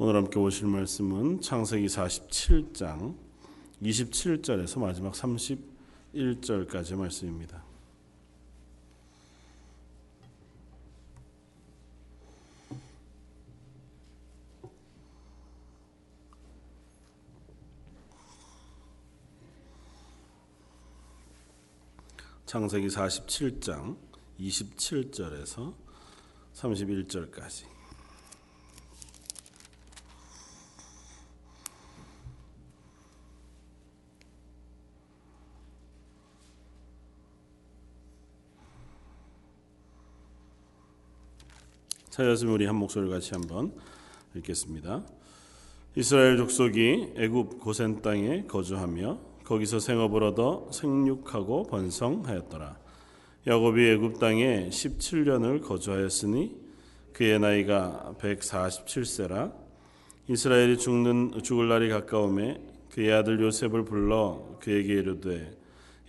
[0.00, 3.16] 오늘 함께 오실 말씀은 창세기 47장
[3.82, 7.64] 27절에서 마지막 31절까지 말씀입니다.
[22.46, 23.96] 창세기 47장
[24.38, 25.74] 27절에서
[26.54, 27.77] 31절까지
[42.18, 43.70] 찾았으면 우리 한 목소리 같이 한번
[44.34, 45.04] 읽겠습니다.
[45.94, 52.76] 이스라엘 족속이 애굽 고센 땅에 거주하며 거기서 생업을 얻어 생육하고 번성하였더라.
[53.46, 56.56] 야곱이 애굽 땅에 17년을 거주하였으니
[57.12, 59.52] 그의 나이가 147세라.
[60.26, 65.56] 이스라엘이 죽는 죽을 날이 가까움에 그의 아들 요셉을 불러 그에게 이르되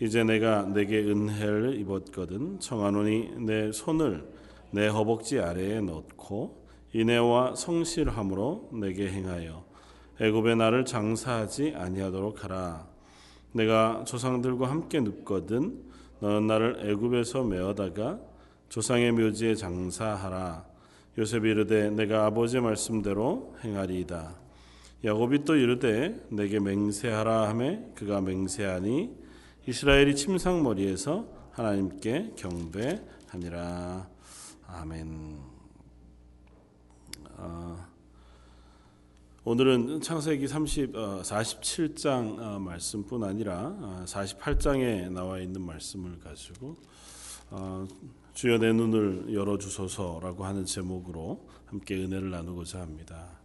[0.02, 4.39] 이제 내가 내게 은혜를 입었거든 청하노니 내 손을
[4.72, 9.66] 내 허벅지 아래에 넣고 인애와 성실함으로 내게 행하여
[10.22, 12.88] 애굽의 나를 장사하지 아니하도록 하라.
[13.53, 15.81] 내가 조상들과 함께 눕거든
[16.20, 18.20] 너는 나를 애굽에서 메어다가
[18.70, 20.66] 조상의 묘지에 장사하라.
[21.17, 24.36] 요셉이 이르되 내가 아버지 말씀대로 행하리이다.
[25.06, 29.16] 야곱이 또 이르되 내게 맹세하라 하매 그가 맹세하니
[29.67, 34.08] 이스라엘이 침상머리에서 하나님께 경배하니라.
[34.72, 35.39] 아멘.
[37.38, 37.88] 어,
[39.44, 46.78] 오늘은 창세기 30, 어, 47장 어, 말씀뿐 아니라 어, 48장에 나와 있는 말씀을 가지고
[47.50, 47.88] 어,
[48.34, 53.40] 주여 내 눈을 열어 주소서라고 하는 제목으로 함께 은혜를 나누고자 합니다.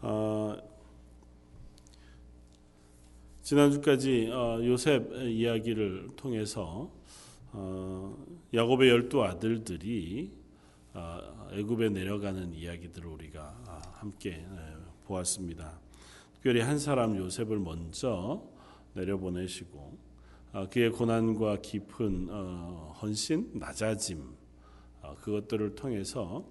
[0.00, 0.56] 어,
[3.42, 6.90] 지난주까지 어, 요셉 이야기를 통해서
[7.52, 8.16] 어,
[8.52, 10.35] 야곱의 열두 아들들이 어,
[11.52, 14.46] 애굽에 내려가는 이야기들을 우리가 아, 함께
[15.04, 15.78] 보았습니다.
[16.34, 18.42] 특별히 한 사람 요셉을 먼저
[18.94, 19.98] 내려보내시고
[20.52, 22.28] 아, 그의 고난과 깊은
[23.00, 24.36] 헌신, 낮아짐
[25.20, 26.44] 그것들을 통해서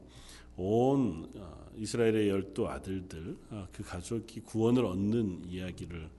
[0.57, 1.29] 온
[1.75, 3.37] 이스라엘의 열두 아들들
[3.73, 6.09] 그 가족이 구원을 얻는 이야기를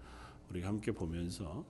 [0.50, 1.64] 우리가 함께 보면서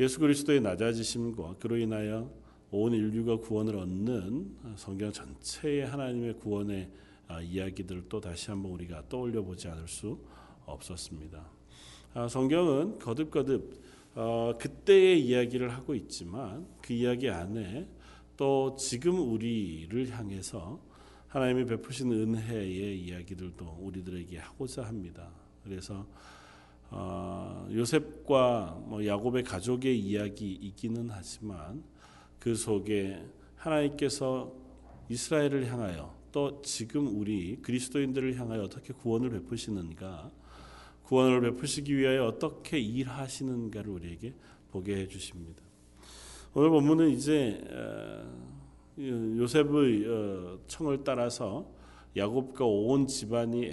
[0.00, 2.30] 예수 그리스도의 낮아지심과 그로 인하여
[2.70, 6.90] 온 인류가 구원을 얻는 성경 전체의 하나님의 구원의
[7.28, 10.18] 아, 이야기들을 또 다시 한번 우리가 떠올려 보지 않을 수
[10.66, 11.50] 없었습니다.
[12.14, 13.82] 아, 성경은 거듭거듭
[14.14, 17.88] 어, 그때의 이야기를 하고 있지만 그 이야기 안에
[18.36, 20.80] 또 지금 우리를 향해서
[21.28, 25.30] 하나님이 베푸신 은혜의 이야기들도 우리들에게 하고자 합니다.
[25.62, 26.06] 그래서
[26.90, 31.82] 어, 요셉과 뭐 야곱의 가족의 이야기이기는 하지만
[32.38, 33.24] 그 속에
[33.56, 34.52] 하나님께서
[35.08, 40.30] 이스라엘을 향하여 또 지금 우리 그리스도인들을 향하여 어떻게 구원을 베푸시는가
[41.04, 44.34] 구원을 베푸시기 위하여 어떻게 일하시는가를 우리에게
[44.70, 45.62] 보게 해 주십니다.
[46.54, 47.62] 오늘 본문은 이제
[48.98, 51.70] 요셉의 어, 청을 따라서
[52.18, 53.64] 야곱과 온 집안이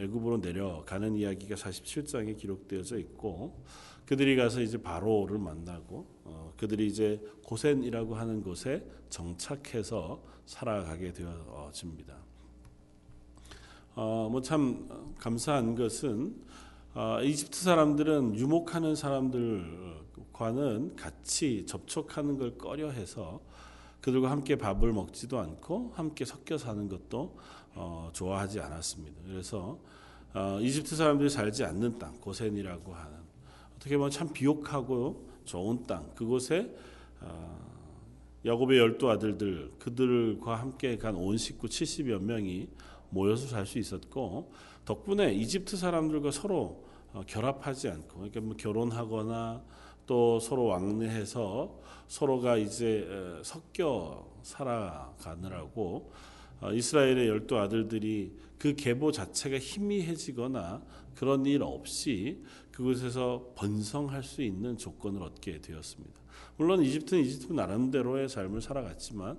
[0.00, 3.62] 애굽으로 내려가는 이야기가 47장에 기록되어져 있고
[4.06, 12.16] 그들이 가서 이제 바로를 만나고 어, 그들이 이제 고센이라고 하는 곳에 정착해서 살아가게 되어집니다.
[13.94, 16.42] 어, 뭐참 감사한 것은
[16.94, 23.40] 어, 이집트 사람들은 유목하는 사람들과는 같이 접촉하는 걸 꺼려해서
[24.00, 27.38] 그들과 함께 밥을 먹지도 않고 함께 섞여 사는 것도
[27.74, 29.20] 어, 좋아하지 않았습니다.
[29.26, 29.78] 그래서
[30.32, 33.12] 어, 이집트 사람들이 살지 않는 땅 고센이라고 하는
[33.76, 36.74] 어떻게 보면 참 비옥하고 좋은 땅 그곳에
[37.20, 37.58] 어,
[38.46, 42.68] 야곱의 열두 아들들 그들과 함께 간 온 식구 70여 명이
[43.10, 44.52] 모여서 살 수 있었고
[44.84, 49.62] 덕분에 이집트 사람들과 서로 어, 결합하지 않고 그러니까 뭐 결혼하거나
[50.06, 53.08] 또 서로 왕래해서 서로가 이제
[53.42, 56.33] 섞여 살아가느라고 어,
[56.72, 60.82] 이스라엘의 열두 아들들이 그 계보 자체가 희미해지거나
[61.14, 66.20] 그런 일 없이 그곳에서 번성할 수 있는 조건을 얻게 되었습니다.
[66.56, 69.38] 물론 이집트는 이집트 나름대로의 삶을 살아갔지만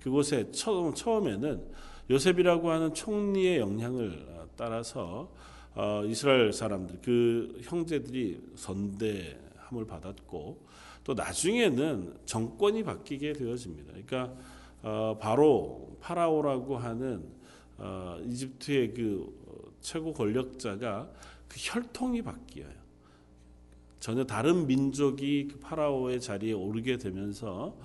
[0.00, 1.62] 그곳에 처음, 처음에는
[2.10, 5.32] 요셉이라고 하는 총리의 영향을 어, 따라서
[5.74, 10.66] 어, 이스라엘 사람들 그 형제들이 선대함을 받았고
[11.04, 13.92] 또 나중에는 정권이 바뀌게 되어집니다.
[13.92, 14.34] 그러니까
[14.82, 17.24] 어, 바로 파라오라고 하는
[17.78, 21.10] 어, 이집트의 그 어, 최고 권력자가
[21.48, 22.80] 그 혈통이 바뀌어요.
[23.98, 27.76] 전혀 다른 민족이 그 파라오의 자리에 오르게 되면서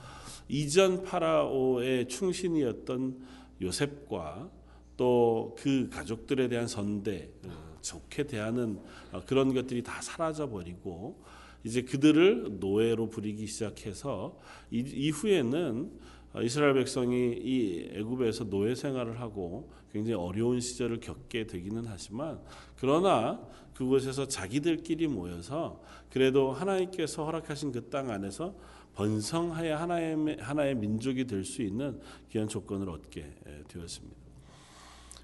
[0.47, 3.19] 이전 파라오의 충신이었던
[3.61, 4.49] 요셉과
[4.97, 8.79] 또 그 가족들에 대한 선대, 어, 좋게 대하는
[9.11, 11.23] 어, 그런 것들이 다 사라져 버리고
[11.63, 14.37] 이제 그들을 노예로 부리기 시작해서
[14.71, 22.39] 이후에는 어, 이스라엘 백성이 이 애굽에서 노예 생활을 하고 굉장히 어려운 시절을 겪게 되기는 하지만
[22.77, 23.41] 그러나
[23.73, 28.55] 그곳에서 자기들끼리 모여서 그래도 하나님께서 허락하신 그 땅 안에서
[28.95, 31.99] 번성하여 하나의 하나의 민족이 될 수 있는
[32.31, 33.33] 귀한 조건을 얻게
[33.67, 34.15] 되었습니다.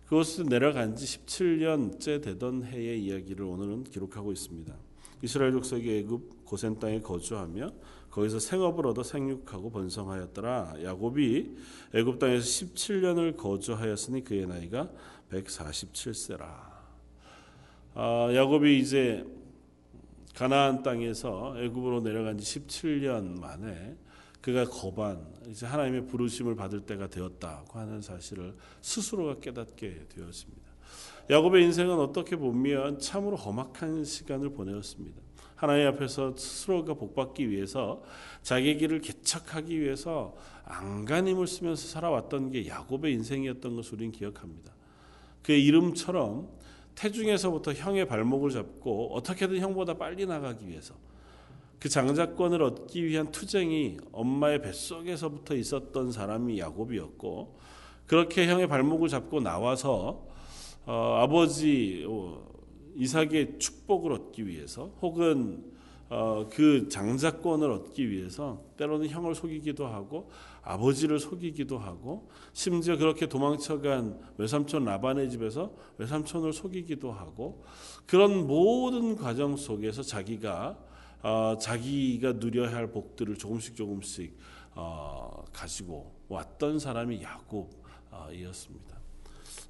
[0.06, 4.91] 그곳에 내려간 지 17년째 되던 해의 이야기를 오늘은 기록하고 있습니다.
[5.22, 7.72] 이스라엘 족속이 애굽 고센 땅에 거주하며
[8.10, 10.84] 거기서 생업을 얻어 생육하고 번성하였더라.
[10.84, 11.56] 야곱이
[11.94, 14.90] 애굽 땅에서 17년을 거주하였으니 그의 나이가
[15.32, 16.46] 147세라.
[17.94, 19.26] 아, 야곱이 이제
[20.36, 23.96] 가나안 땅에서 애굽으로 내려간 지 17년 만에
[24.42, 30.71] 그가 거반 이제 하나님의 부르심을 받을 때가 되었다고 하는 사실을 스스로가 깨닫게 되었습니다.
[31.32, 35.22] 야곱의 인생은 어떻게 보면 참으로 험악한 시간을 보내었습니다.
[35.56, 38.04] 하나님 앞에서 스스로가 복받기 위해서
[38.42, 40.36] 자기 길을 개척하기 위해서
[40.66, 44.74] 안간힘을 쓰면서 살아왔던 게 야곱의 인생이었던 것을 우리는 기억합니다.
[45.42, 46.50] 그의 이름처럼
[46.96, 50.96] 태중에서부터 형의 발목을 잡고 어떻게든 형보다 빨리 나가기 위해서
[51.80, 57.58] 그 장자권을 얻기 위한 투쟁이 엄마의 뱃속에서부터 있었던 사람이 야곱이었고
[58.06, 60.30] 그렇게 형의 발목을 잡고 나와서
[60.86, 62.44] 어, 아버지 어,
[62.96, 65.72] 이삭의 축복을 얻기 위해서 혹은
[66.10, 70.30] 어, 그 장자권을 얻기 위해서 때로는 형을 속이기도 하고
[70.62, 77.64] 아버지를 속이기도 하고 심지어 그렇게 도망쳐간 외삼촌 라반의 집에서 외삼촌을 속이기도 하고
[78.06, 80.78] 그런 모든 과정 속에서 자기가
[81.24, 84.38] 어, 자기가 누려야 할 복들을 조금씩 조금씩
[84.76, 89.01] 어, 가지고 왔던 사람이 야곱이었습니다.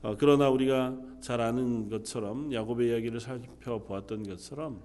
[0.02, 4.82] 어, 그러나 우리가 잘 아는 것처럼 야곱의 이야기를 살펴보았던 것처럼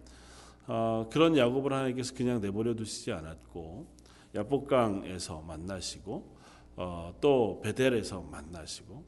[0.67, 3.87] 어, 그런 야곱을 하나님께서 그냥 내버려 두시지 않았고
[4.35, 6.37] 야복강에서 만나시고
[6.77, 9.05] 어, 또 베델에서 만나시고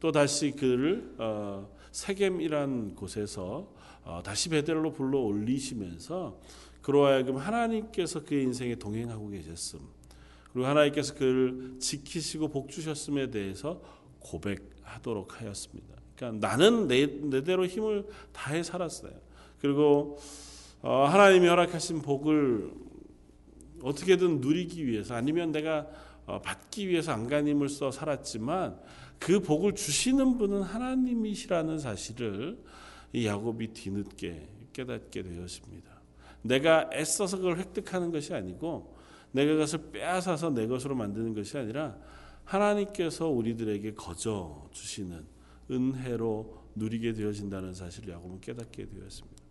[0.00, 3.72] 또 다시 그를 어, 세겜이란 곳에서
[4.04, 6.40] 어, 다시 베델로 불러 올리시면서
[6.82, 9.80] 그로 하여금 하나님께서 그의 인생에 동행하고 계셨음.
[10.52, 13.82] 그리고 하나님께서 그를 지키시고 복 주셨음에 대해서
[14.20, 15.94] 고백 하도록 하였습니다.
[16.16, 19.12] 그러니까 나는 내, 내 대로 힘을 다해 살았어요.
[19.60, 20.18] 그리고
[20.82, 22.72] 어, 하나님이 허락하신 복을
[23.82, 25.86] 어떻게든 누리기 위해서 아니면 내가
[26.26, 28.78] 어, 받기 위해서 안간힘을 써 살았지만
[29.18, 32.58] 그 복을 주시는 분은 하나님이시라는 사실을
[33.12, 35.90] 이 야곱이 뒤늦게 깨닫게 되었습니다.
[36.42, 38.96] 내가 애써서 그걸 획득하는 것이 아니고
[39.32, 41.96] 내가 그것을 빼앗아서 내 것으로 만드는 것이 아니라
[42.48, 45.22] 하나님께서 우리들에게 거저 주시는
[45.70, 49.42] 은혜로 누리게 되어진다는 사실을 야곱은 깨닫게 되었습니다.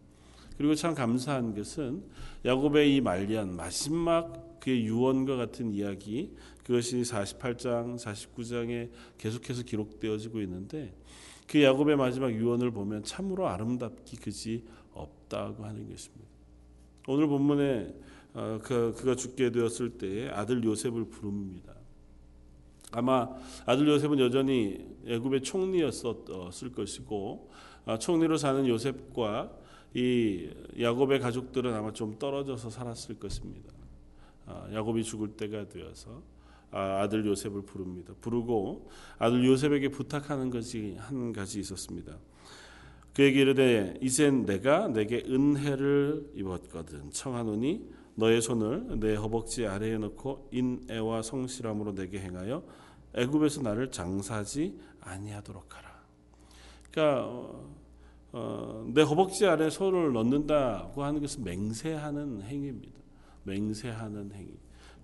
[0.58, 2.04] 그리고 참 감사한 것은
[2.44, 8.90] 야곱의 이 말년 마지막 그의 유언과 같은 이야기 그것이 48장, 49장에
[9.20, 10.96] 계속해서 기록되어지고 있는데
[11.48, 16.26] 그 야곱의 마지막 유언을 보면 참으로 아름답기 그지 없다고 하는 것입니다.
[17.08, 17.96] 오늘 본문에
[18.34, 21.77] 어, 그, 그가 죽게 되었을 때 아들 요셉을 부릅니다.
[22.92, 23.30] 아마
[23.66, 27.52] 아들 요셉은 여전히 애굽의 총리였었을 것이고
[27.86, 29.52] 아, 총리로 사는 요셉과
[29.94, 33.74] 이 야곱의 가족들은 아마 좀 떨어져서 살았을 것입니다.
[34.46, 36.22] 아, 야곱이 죽을 때가 되어서
[36.72, 38.14] 아, 아들 요셉을 부릅니다.
[38.22, 42.18] 부르고 아들 요셉에게 부탁하는 것이 한 가지 있었습니다.
[43.14, 51.22] 그에게 이르되 이젠 내가 내게 은혜를 입었거든 청하노니 너의 손을 내 허벅지 아래에 넣고 인애와
[51.22, 52.64] 성실함으로 내게 행하여
[53.14, 56.02] 애굽에서 나를 장사지 아니하도록 하라.
[56.92, 57.76] 그러니까 어,
[58.32, 63.00] 어, 내 허벅지 아래 손을 넣는다고 하는 것은 맹세하는 행위입니다.
[63.44, 64.50] 맹세하는 행위.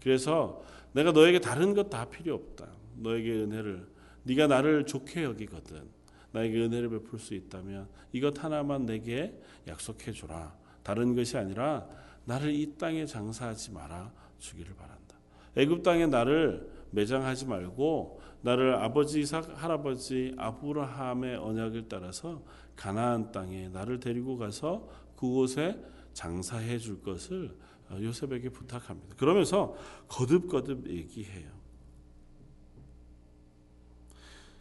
[0.02, 2.68] 그래서 내가 너에게 다른 것 다 필요 없다.
[2.98, 3.88] 너에게 은혜를
[4.24, 5.84] 네가 나를 좋게 여기거든.
[6.32, 10.56] 나에게 은혜를 베풀 수 있다면 이것 하나만 내게 약속해 주라.
[10.82, 11.88] 다른 것이 아니라
[12.26, 15.18] 나를 이 땅에 장사하지 말아 주기를 바란다.
[15.56, 22.44] 애굽 땅에 나를 매장하지 말고 나를 아버지 이삭 할아버지 아브라함의 언약을 따라서
[22.76, 25.80] 가나안 땅에 나를 데리고 가서 그곳에
[26.14, 27.56] 장사해 줄 것을
[27.92, 29.16] 요셉에게 부탁합니다.
[29.16, 29.76] 그러면서
[30.08, 31.52] 거듭거듭 얘기해요.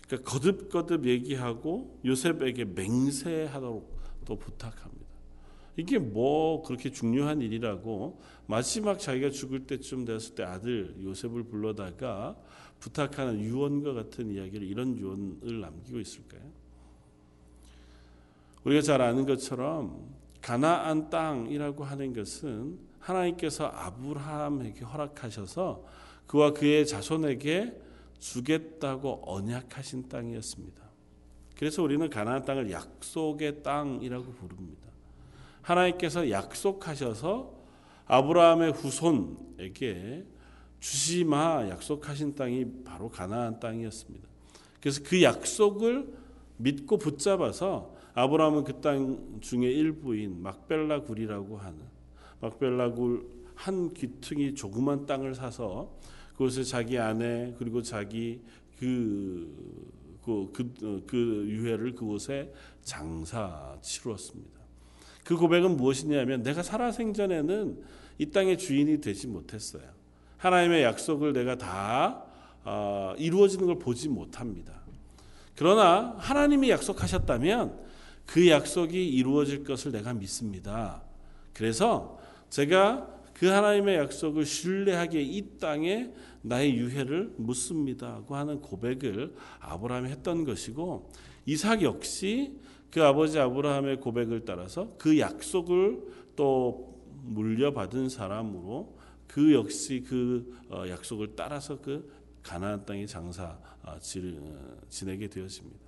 [0.06, 5.01] 그러니까 거듭거듭 얘기하고 요셉에게 맹세하도록 또 부탁합니다.
[5.76, 12.36] 이게 뭐 그렇게 중요한 일이라고 마지막 자기가 죽을 때쯤 됐을 때 아들 요셉을 불러다가
[12.78, 16.42] 부탁하는 유언과 같은 이야기를 이런 유언을 남기고 있을까요?
[18.64, 20.08] 우리가 잘 아는 것처럼
[20.40, 25.84] 가나안 땅이라고 하는 것은 하나님께서 아브라함에게 허락하셔서
[26.26, 27.80] 그와 그의 자손에게
[28.18, 30.82] 주겠다고 언약하신 땅이었습니다.
[31.56, 34.81] 그래서 우리는 가나안 땅을 약속의 땅이라고 부릅니다.
[35.62, 37.52] 하나님께서 약속하셔서
[38.06, 40.26] 아브라함의 후손에게
[40.80, 44.28] 주시마 약속하신 땅이 바로 가나안 땅이었습니다.
[44.80, 46.12] 그래서 그 약속을
[46.56, 51.78] 믿고 붙잡아서 아브라함은 그 땅 중에 일부인 막벨라 굴이라고 하는
[52.40, 55.96] 막벨라 굴한 귀퉁이 조그만 땅을 사서
[56.32, 58.42] 그곳에 자기 아내 그리고 자기
[58.78, 61.16] 그, 그, 그, 그
[61.48, 62.52] 유해를 그곳에
[62.82, 64.61] 장사 치루었습니다.
[65.24, 67.82] 그 고백은 무엇이냐면 내가 살아생전에는
[68.18, 69.82] 이 땅의 주인이 되지 못했어요.
[70.36, 72.24] 하나님의 약속을 내가 다
[72.64, 74.72] 어, 이루어지는 걸 보지 못합니다.
[75.56, 77.78] 그러나 하나님이 약속하셨다면
[78.26, 81.02] 그 약속이 이루어질 것을 내가 믿습니다.
[81.52, 82.18] 그래서
[82.50, 86.10] 제가 그 하나님의 약속을 신뢰하기에 이 땅에
[86.42, 91.10] 나의 유해를 묻습니다고 하는 고백을 아브라함이 했던 것이고
[91.46, 92.52] 이삭 역시
[92.92, 96.02] 그 아버지 아브라함의 고백을 따라서 그 약속을
[96.36, 105.28] 또 물려받은 사람으로 그 역시 그 어, 약속을 따라서 그 가나안 땅의 장사 아, 지내게
[105.28, 105.78] 되었습니다.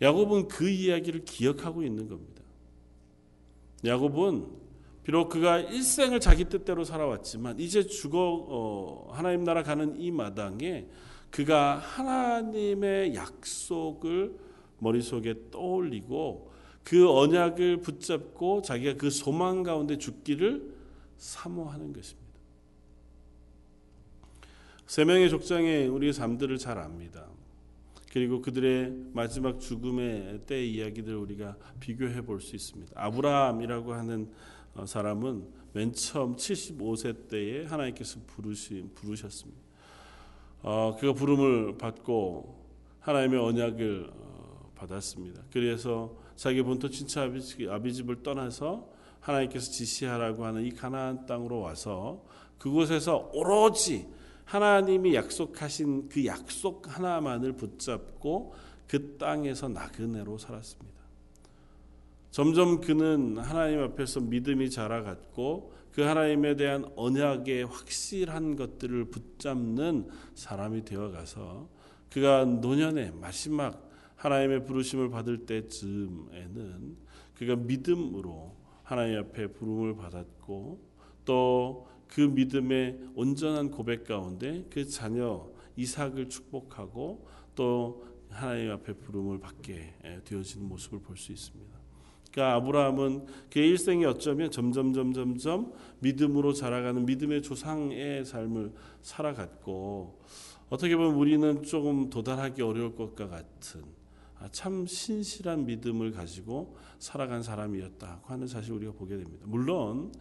[0.00, 2.42] 야곱은 그 이야기를 기억하고 있는 겁니다.
[3.84, 4.46] 야곱은
[5.02, 10.86] 비록 그가 일생을 자기 뜻대로 살아왔지만 이제 죽어 어, 하나님 나라 가는 이 마당에
[11.30, 14.51] 그가 하나님의 약속을
[14.82, 16.50] 머릿속에 떠올리고
[16.82, 20.74] 그 언약을 붙잡고 자기가 그 소망 가운데 죽기를
[21.16, 22.22] 사모하는 것입니다.
[24.86, 27.26] 세 명의 족장의 우리의 삶들을 잘 압니다.
[28.12, 32.92] 그리고 그들의 마지막 죽음의 때 이야기들 우리가 비교해 볼 수 있습니다.
[32.94, 34.28] 아브라함이라고 하는
[34.74, 39.60] 어, 사람은 맨 처음 75세 때에 하나님께서 부르시, 부르셨습니다.
[40.62, 42.62] 어, 그가 부름을 받고
[43.00, 44.31] 하나님의 언약을 어,
[44.82, 45.42] 받았습니다.
[45.52, 48.88] 그래서 자기 본토 친척 아비집, 아비집을 떠나서
[49.20, 52.24] 하나님께서 지시하라고 하는 이 가나안 땅으로 와서
[52.58, 54.06] 그곳에서 오로지
[54.44, 58.54] 하나님이 약속하신 그 약속 하나만을 붙잡고
[58.88, 60.92] 그 땅에서 나그네로 살았습니다.
[62.30, 71.68] 점점 그는 하나님 앞에서 믿음이 자라갔고 그 하나님에 대한 언약의 확실한 것들을 붙잡는 사람이 되어가서
[72.10, 73.91] 그가 노년의 마지막
[74.22, 76.96] 하나님의 부르심을 받을 때쯤에는
[77.34, 80.80] 그가 믿음으로 하나님 앞에 부름을 받았고
[81.24, 89.94] 또 그 믿음의 온전한 고백 가운데 그 자녀 이삭을 축복하고 또 하나님 앞에 부름을 받게
[90.24, 91.72] 되어지는 모습을 볼 수 있습니다.
[92.30, 100.20] 그러니까 아브라함은 그의 일생이 어쩌면 점점 점점 점 믿음으로 자라가는 믿음의 조상의 삶을 살아갔고
[100.68, 104.01] 어떻게 보면 우리는 조금 도달하기 어려울 것과 같은 아,
[104.50, 109.44] 참 신실한 믿음을 가지고 살아간 사람이었다고 하는 사실 우리가 보게 됩니다.
[109.46, 110.12] 물론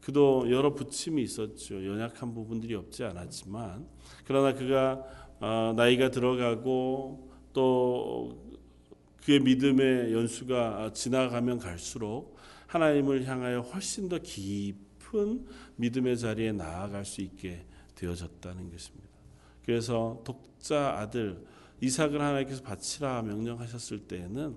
[0.00, 1.84] 그도 여러 부침이 있었죠.
[1.84, 3.86] 연약한 부분들이 없지 않았지만
[4.24, 5.02] 그러나 그가
[5.40, 8.46] 어, 나이가 들어가고 또
[9.24, 12.36] 그의 믿음의 연수가 지나가면 갈수록
[12.68, 15.46] 하나님을 향하여 훨씬 더 깊은
[15.76, 19.08] 믿음의 자리에 나아갈 수 있게 되어졌다는 것입니다.
[19.64, 21.44] 그래서 독자 아들
[21.80, 24.56] 이삭을 하나님께서 바치라 명령하셨을 때에는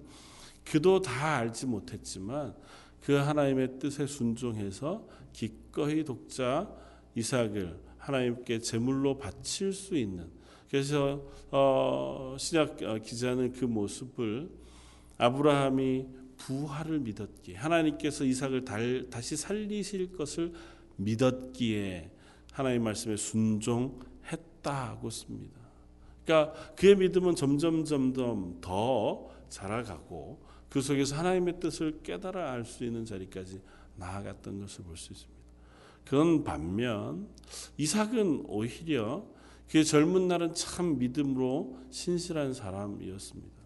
[0.63, 2.55] 그도 다 알지 못했지만
[3.01, 6.69] 그 하나님의 뜻에 순종해서 기꺼이 독자
[7.15, 10.29] 이삭을 하나님께 제물로 바칠 수 있는
[10.69, 14.49] 그래서 어, 신약 어, 기자는 그 모습을
[15.17, 16.05] 아브라함이
[16.38, 20.53] 부활을 믿었기에 하나님께서 이삭을 달, 다시 살리실 것을
[20.97, 22.11] 믿었기에
[22.53, 25.58] 하나님 말씀에 순종했다고 씁니다.
[26.29, 33.03] 그러니까 그의 믿음은 점점 점점 더 자라가고 그 속에서 하나님의 뜻을 깨달아 알 수 있는
[33.03, 33.59] 자리까지
[33.95, 35.39] 나아갔던 것을 볼 수 있습니다.
[36.05, 37.27] 그런 반면
[37.77, 39.25] 이삭은 오히려
[39.71, 43.63] 그 젊은 날은 참 믿음으로 신실한 사람이었습니다.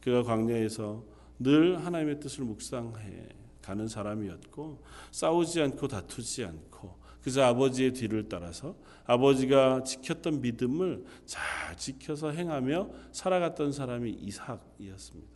[0.00, 1.04] 그가 광야에서
[1.40, 3.28] 늘 하나님의 뜻을 묵상해
[3.60, 8.76] 가는 사람이었고 싸우지 않고 다투지 않고 그래서 아버지의 뒤를 따라서
[9.06, 15.32] 아버지가 지켰던 믿음을 잘 지켜서 행하며 살아갔던 사람이 이삭이었습니다.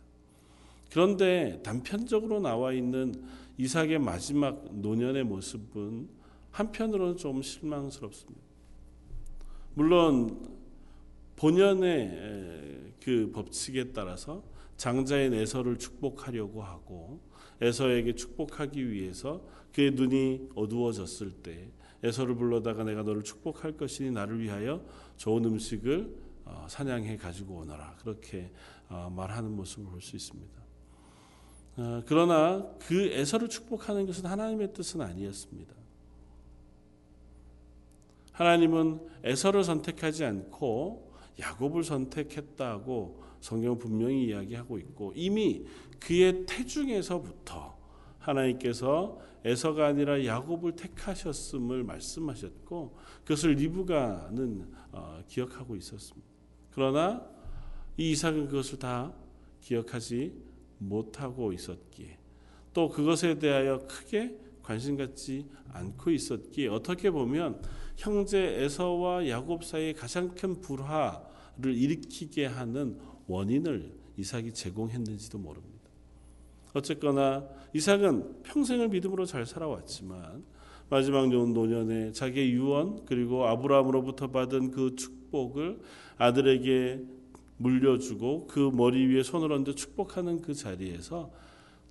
[0.91, 3.15] 그런데 단편적으로 나와 있는
[3.57, 6.09] 이삭의 마지막 노년의 모습은
[6.51, 8.39] 한편으로는 좀 실망스럽습니다.
[9.73, 10.47] 물론
[11.37, 14.43] 본연의 그 법칙에 따라서
[14.77, 17.19] 장자의 에서를 축복하려고 하고
[17.61, 19.41] 에서에게 축복하기 위해서
[19.73, 21.71] 그의 눈이 어두워졌을 때
[22.03, 24.83] 에서를 불러다가 내가 너를 축복할 것이니 나를 위하여
[25.17, 26.15] 좋은 음식을
[26.45, 28.51] 어, 사냥해 가지고 오너라 그렇게
[28.89, 30.59] 어, 말하는 모습을 볼 수 있습니다.
[31.77, 35.73] 어, 그러나 그 에서를 축복하는 것은 하나님의 뜻은 아니었습니다.
[38.31, 45.65] 하나님은 에서를 선택하지 않고 야곱을 선택했다고 성경 분명히 이야기하고 있고 이미
[45.99, 47.78] 그의 태중에서부터
[48.19, 56.27] 하나님께서 에서가 아니라 야곱을 택하셨음을 말씀하셨고 그것을 리브가는 어, 기억하고 있었습니다.
[56.71, 57.25] 그러나
[57.97, 59.13] 이 이삭은 그것을 다
[59.61, 60.33] 기억하지
[60.77, 62.17] 못하고 있었기에
[62.73, 67.61] 또 그것에 대하여 크게 관심 갖지 않고 있었기에 어떻게 보면
[67.95, 75.78] 형제 에서와 야곱 사이의 가장 큰 불화를 일으키게 하는 원인을 이삭이 제공했는지도 모릅니다.
[76.73, 80.43] 어쨌거나 이삭은 평생을 믿음으로 잘 살아왔지만
[80.89, 85.79] 마지막 노년에 자기의 유언 그리고 아브라함으로부터 받은 그 축복을
[86.17, 87.01] 아들에게
[87.57, 91.31] 물려주고 그 머리 위에 손을 얹어 축복하는 그 자리에서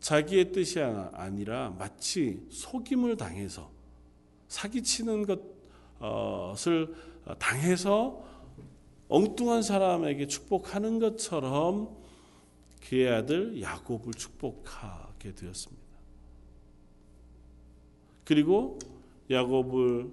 [0.01, 3.71] 자기의 뜻이 아니라 마치 속임을 당해서
[4.49, 5.27] 사기치는
[5.99, 6.95] 것을
[7.39, 8.25] 당해서
[9.09, 11.97] 엉뚱한 사람에게 축복하는 것처럼
[12.81, 15.89] 그의 아들 야곱을 축복하게 되었습니다.
[18.25, 18.79] 그리고
[19.31, 20.11] 야곱을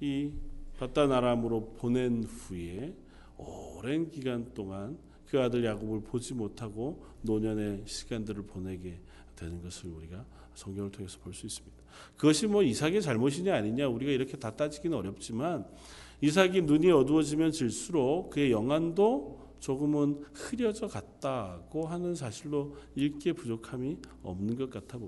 [0.00, 0.30] 이
[0.78, 2.94] 바다나람으로 보낸 후에
[3.36, 9.00] 오랜 기간 동안 그 아들 야곱을 보지 못하고 노년의 시간들을 보내게
[9.36, 11.76] 되는 것을 우리가 성경을 통해서 볼 수 있습니다.
[12.16, 15.66] 그것이 뭐 이삭의 잘못이냐 아니냐 우리가 이렇게 다 따지기는 어렵지만
[16.20, 24.68] 이삭이 눈이 어두워지면 질수록 그의 영안도 조금은 흐려져 갔다고 하는 사실로 읽기에 부족함이 없는 것
[24.68, 24.98] 같아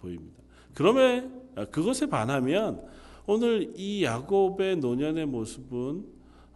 [0.00, 0.42] 보입니다.
[0.74, 2.84] 그러면 아, 그것에 반하면
[3.24, 6.04] 오늘 이 야곱의 노년의 모습은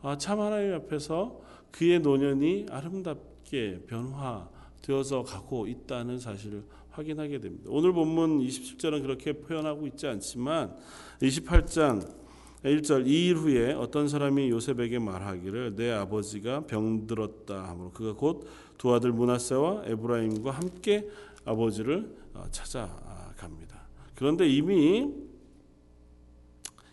[0.03, 1.41] 아, 참 하나님 앞에서
[1.71, 7.67] 그의 노년이 아름답게 변화되어서 가고 있다는 사실을 확인하게 됩니다.
[7.69, 10.75] 오늘 본문 27절은 그렇게 표현하고 있지 않지만
[11.23, 12.24] 28장
[12.65, 18.47] 1절 이 일 후에 어떤 사람이 요셉에게 말하기를 내 아버지가 병들었다 하므로 그가 곧
[18.79, 21.09] 두 아들 문하세와 에브라임과 함께
[21.45, 23.81] 아버지를 어, 찾아갑니다.
[24.17, 25.13] 그런데 이미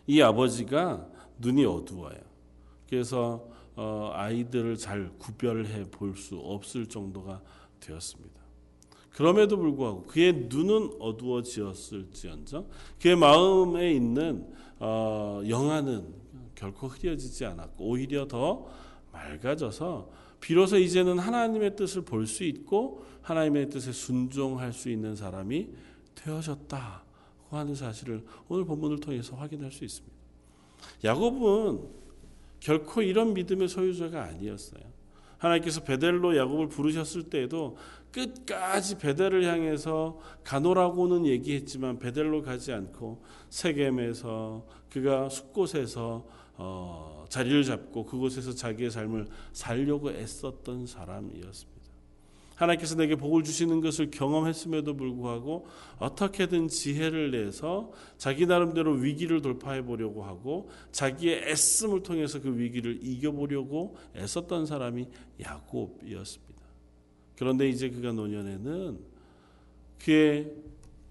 [0.05, 1.07] 이 아버지가
[1.39, 2.19] 눈이 어두워요.
[2.89, 7.41] 그래서 어, 아이들을 잘 구별해 볼 수 없을 정도가
[7.79, 8.39] 되었습니다.
[9.09, 12.67] 그럼에도 불구하고 그의 눈은 어두워지었을지언정
[13.01, 14.45] 그의 마음에 있는
[14.83, 16.07] 어, 영화는
[16.55, 18.67] 결코 흐려지지 않았고 오히려 더
[19.13, 25.69] 맑아져서 비로소 이제는 하나님의 뜻을 볼 수 있고 하나님의 뜻에 순종할 수 있는 사람이
[26.15, 30.15] 되어졌다고 하는 사실을 오늘 본문을 통해서 확인할 수 있습니다.
[31.03, 31.87] 야곱은
[32.59, 34.81] 결코 이런 믿음의 소유자가 아니었어요.
[35.37, 37.77] 하나님께서 베델로 야곱을 부르셨을 때에도
[38.11, 46.25] 끝까지 베델을 향해서 가노라고는 얘기했지만 베델로 가지 않고 세겜에서 그가 숲곳에서
[46.57, 51.81] 어, 자리를 잡고 그곳에서 자기의 삶을 살려고 애썼던 사람이었습니다.
[52.55, 55.65] 하나님께서 내게 복을 주시는 것을 경험했음에도 불구하고
[55.97, 63.95] 어떻게든 지혜를 내서 자기 나름대로 위기를 돌파해 보려고 하고 자기의 애씀을 통해서 그 위기를 이겨보려고
[64.15, 65.07] 애썼던 사람이
[65.41, 66.50] 야곱이었습니다.
[67.41, 68.99] 그런데 이제 그가 노년에는
[69.97, 70.53] 그의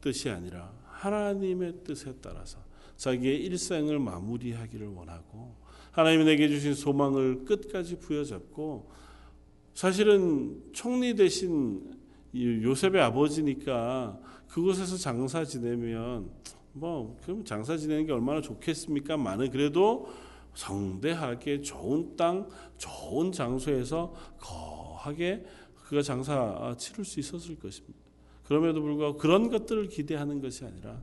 [0.00, 2.60] 뜻이 아니라 하나님의 뜻에 따라서
[2.96, 5.56] 자기의 일생을 마무리하기를 원하고
[5.90, 8.88] 하나님이 내게 주신 소망을 끝까지 부여잡고
[9.74, 11.98] 사실은 총리 대신
[12.32, 14.16] 요셉의 아버지니까
[14.46, 16.30] 그곳에서 장사 지내면
[16.72, 19.16] 뭐 그럼 장사 지내는 게 얼마나 좋겠습니까?
[19.16, 20.06] 많은 그래도
[20.54, 25.44] 성대하게 좋은 땅, 좋은 장소에서 거하게
[25.90, 27.98] 그가 장사 아, 치를 수 있었을 것입니다.
[28.44, 31.02] 그럼에도 불구하고 그런 것들을 기대하는 것이 아니라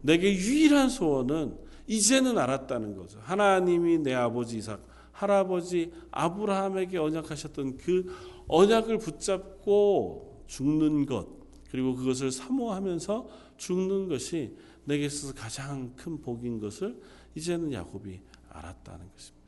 [0.00, 3.20] 내게 유일한 소원은 이제는 알았다는 거죠.
[3.22, 4.80] 하나님이 내 아버지 이삭,
[5.12, 8.16] 할아버지 아브라함에게 언약하셨던 그
[8.48, 11.28] 언약을 붙잡고 죽는 것,
[11.70, 16.98] 그리고 그것을 사모하면서 죽는 것이 내게 있어서 가장 큰 복인 것을
[17.34, 18.18] 이제는 야곱이
[18.48, 19.42] 알았다는 것입니다.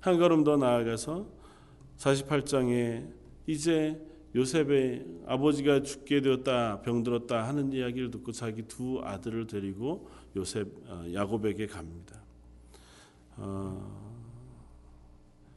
[0.00, 1.26] 한 걸음 더 나아가서
[1.98, 4.00] 48장에 이제
[4.34, 11.66] 요셉의 아버지가 죽게 되었다 병들었다 하는 이야기를 듣고 자기 두 아들을 데리고 요셉 어, 야곱에게
[11.66, 12.20] 갑니다.
[13.36, 14.04] 어,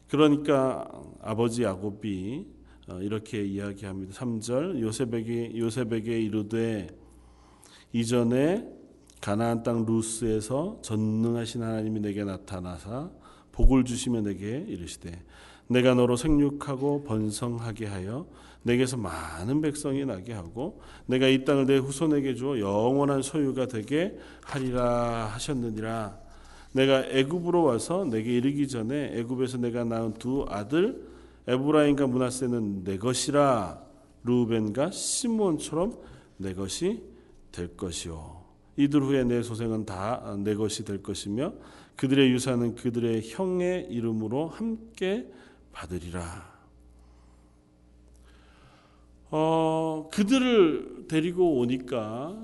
[0.10, 0.90] 그러니까
[1.22, 2.46] 아버지 야곱이
[2.90, 4.14] 어, 이렇게 이야기합니다.
[4.14, 6.88] 3절 요셉에게 요셉에게 이르되
[7.94, 8.68] 이전에
[9.22, 13.10] 가나안 땅 루스에서 전능하신 하나님이 내게 나타나사
[13.52, 15.12] 복을 주시며 내게 이르시되
[15.68, 18.26] 내가 너로 생육하고 번성하게 하여
[18.64, 25.28] 내게서 많은 백성이 나게 하고 내가 이 땅을 내 후손에게 주어 영원한 소유가 되게 하리라
[25.34, 26.18] 하셨느니라.
[26.74, 31.08] 내가 애굽으로 와서 내게 이르기 전에 애굽에서 내가 낳은 두 아들
[31.48, 33.82] 에브라임과 문하세는 내 것이라.
[34.24, 35.98] 루벤과 시몬처럼
[36.38, 37.02] 내 것이
[37.52, 38.44] 될 것이요.
[38.76, 41.54] 이들 후에 내 소생은 다 내 것이 될 것이며
[41.96, 45.32] 그들의 유산은 그들의 형의 이름으로 함께
[45.78, 46.58] 받으리라.
[49.30, 52.36] 어, 그들을 데리고 오니까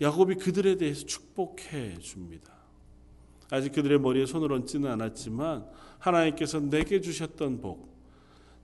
[0.00, 2.52] 야곱이 그들에 대해서 축복해 줍니다.
[3.50, 5.66] 아직 그들의 머리에 손을 얹지는 않았지만
[5.98, 7.88] 하나님께서 내게 주셨던 복,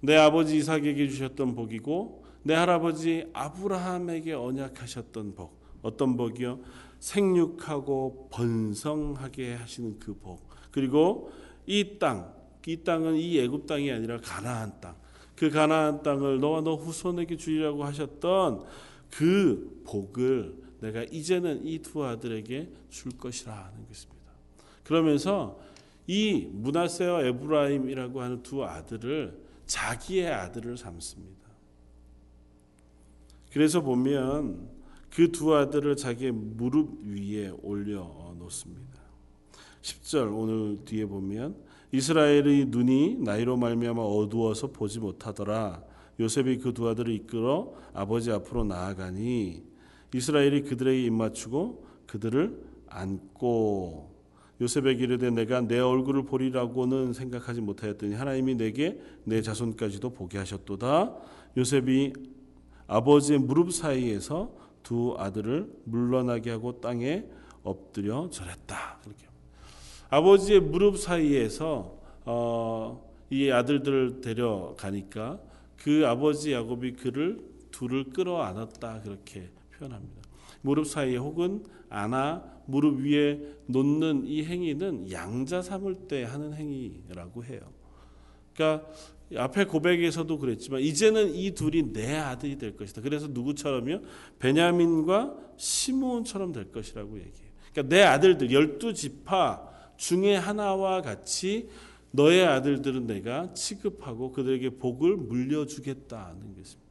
[0.01, 6.61] 내 아버지 이삭에게 주셨던 복이고 내 할아버지 아브라함에게 언약하셨던 복, 어떤 복이요?
[6.99, 10.47] 생육하고 번성하게 하시는 그 복.
[10.71, 11.33] 그리고
[11.67, 12.35] 이 땅,
[12.67, 14.95] 이 땅은 이 애굽 땅이 아니라 가나안 땅.
[15.37, 18.65] 그 가나안 땅을 너와 너 후손에게 주리라고 하셨던
[19.11, 24.33] 그 복을 내가 이제는 이 두 아들에게 줄 것이라 하는 것입니다.
[24.83, 25.59] 그러면서
[26.07, 31.45] 이 문하세와 에브라임이라고 하는 두 아들을 자기의 아들을 삼습니다.
[33.53, 34.69] 그래서 보면
[35.11, 39.01] 그 두 아들을 자기의 무릎 위에 올려 놓습니다.
[39.83, 41.57] 10절 오늘 뒤에 보면
[41.95, 45.81] 이스라엘의 눈이 나이로 말미암아 어두워서 보지 못하더라.
[46.19, 49.63] 요셉이 그 두 아들을 이끌어 아버지 앞으로 나아가니
[50.13, 54.13] 이스라엘이 그들에게 입맞추고 그들을 안고
[54.61, 61.15] 요셉에게 이르되 내가 내 얼굴을 보리라고는 생각하지 못하였더니 하나님이 내게 내 자손까지도 보게 하셨도다.
[61.57, 62.13] 요셉이
[62.89, 64.53] 아버지의 무릎 사이에서
[64.83, 67.25] 두 아들을 물러나게 하고 땅에
[67.63, 68.99] 엎드려 절했다.
[69.07, 69.27] 이렇게
[70.11, 75.41] 아버지의 무릎 사이에서 어, 이 아들들을 데려가니까
[75.77, 77.41] 그 아버지 야곱이 그를
[77.71, 80.23] 둘을 끌어안았다 그렇게 표현합니다.
[80.63, 87.61] 무릎 사이에 혹은 안아 무릎 위에 놓는 이 행위는 양자 삼을 때 하는 행위라고 해요.
[88.55, 88.89] 그러니까
[89.37, 93.03] 앞에 고백에서도 그랬지만 이제는 이 둘이 내 아들이 될 것이다.
[93.03, 94.01] 그래서 누구처럼요?
[94.39, 97.51] 베냐민과 시몬처럼 될 것이라고 얘기해요.
[97.73, 101.69] 그러니까 내 아들들 열두 지파 중에 하나와 같이
[102.11, 106.85] 너의 아들들은 내가 취급하고 그들에게 복을 물려주겠다는 것입니다.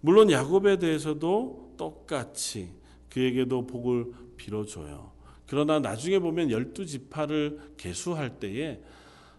[0.00, 2.70] 물론 야곱에 대해서도 똑같이
[3.10, 5.12] 그에게도 복을 빌어줘요.
[5.46, 8.80] 그러나 나중에 보면 열두 지파를 계수할 때에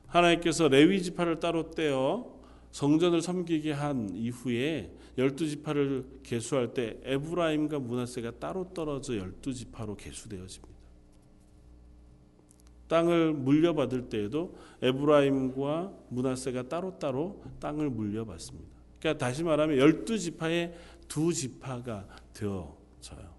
[0.07, 2.33] 하나님께서 레위 지파를 따로 떼어
[2.71, 10.74] 성전을 섬기게 한 이후에 열두 지파를 계수할 때 에브라임과 문하세가 따로 떨어져 열두 지파로 계수되어집니다.
[12.87, 18.69] 땅을 물려받을 때에도 에브라임과 문하세가 따로따로 땅을 물려받습니다.
[18.99, 20.73] 그러니까 다시 말하면 열두 지파의
[21.07, 23.35] 두 지파가 되어져요.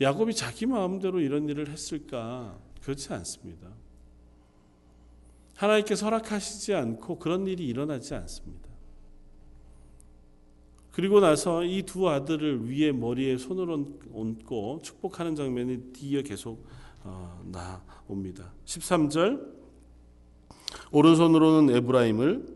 [0.00, 2.58] 야곱이 자기 마음대로 이런 일을 했을까?
[2.82, 3.68] 그렇지 않습니다.
[5.56, 8.73] 하나님께서 허락하시지 않고 그런 일이 일어나지 않습니다.
[10.94, 13.68] 그리고 나서 이 두 아들을 위에 머리에 손을
[14.14, 16.64] 얹고 축복하는 장면이 뒤에 계속
[17.02, 18.52] 어, 나옵니다.
[18.64, 19.44] 13절
[20.92, 22.46] 오른손으로는 에브라임을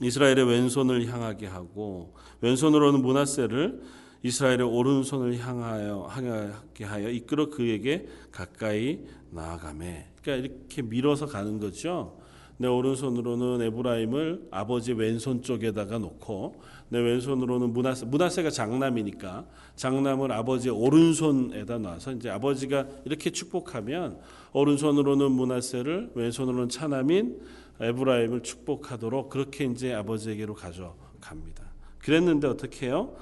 [0.00, 3.82] 이스라엘의 왼손을 향하게 하고 왼손으로는 문하세를
[4.22, 10.06] 이스라엘의 오른손을 향하여 향하게 하여 이끌어 그에게 가까이 나아가매.
[10.22, 12.18] 그러니까 이렇게 밀어서 가는 거죠.
[12.56, 19.46] 내 오른손으로는 에브라임을 아버지 왼손 쪽에다가 놓고 내 왼손으로는 문하세 문하세가 장남이니까
[19.76, 24.18] 장남을 아버지의 오른손에다 놔서 이제 아버지가 이렇게 축복하면
[24.52, 27.40] 오른손으로는 문하세를 왼손으로는 차남인
[27.80, 31.64] 에브라임을 축복하도록 그렇게 이제 아버지에게로 가져갑니다.
[31.98, 33.14] 그랬는데 어떻게 해요?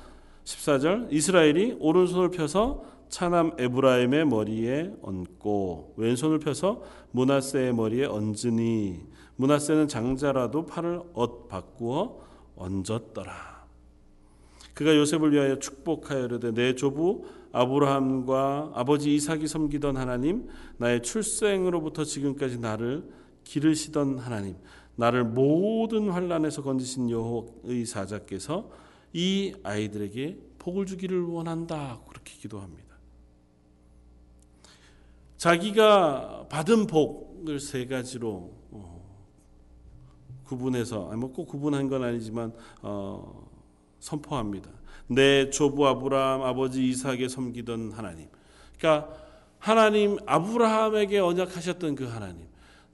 [0.45, 9.01] 14절 이스라엘이 오른손을 펴서 차남 에브라임의 머리에 얹고 왼손을 펴서 문하세의 머리에 얹으니
[9.37, 12.21] 문하세는 장자라도 팔을 엇 바꾸어
[12.57, 13.56] 얹었더라.
[14.77, 22.59] 그가 요셉을 위하여 축복하여 이르되 내 조부 아브라함과 아버지 이삭이 섬기던 하나님, 나의 출생으로부터 지금까지
[22.59, 23.11] 나를
[23.45, 24.55] 기르시던 하나님,
[24.97, 28.71] 나를 모든 환란에서 건지신 여호와의 사자께서
[29.15, 31.99] 이 아이들에게 복을 주기를 원한다.
[32.07, 32.97] 그렇게 기도합니다.
[35.39, 39.03] 자기가 받은 복을 세 가지로 어,
[40.45, 43.56] 구분해서 뭐꼭 구분한 건 아니지만 어,
[44.07, 44.71] 선포합니다.
[45.09, 48.29] 내 조부 아브라함 아버지 이삭에 섬기던 하나님.
[48.79, 49.13] 그러니까
[49.59, 52.47] 하나님 아브라함에게 언약하셨던 그 하나님.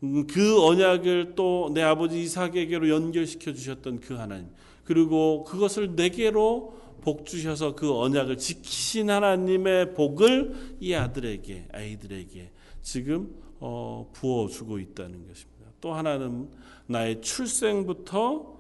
[0.03, 4.49] 음, 그 언약을 또 내 아버지 이삭에게로 연결시켜 주셨던 그 하나님.
[4.85, 14.09] 그리고 그것을 내게로 복 주셔서 그 언약을 지키신 하나님의 복을 이 아들에게 아이들에게 지금 어,
[14.13, 15.67] 부어 주고 있다는 것입니다.
[15.81, 16.49] 또 하나는
[16.87, 18.57] 나의 출생부터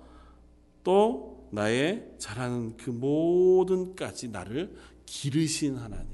[0.84, 6.06] 또 나의 자라는 그 모든까지 나를 기르신 하나님.